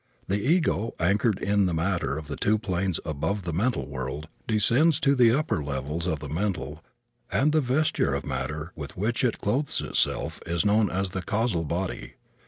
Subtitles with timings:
[0.27, 4.99] The ego, anchored in the matter of the two planes above the mental world, descends
[5.01, 6.83] to the upper levels of the mental
[7.31, 11.65] and the vesture of matter with which it clothes itself is known as the causal
[11.65, 12.15] body.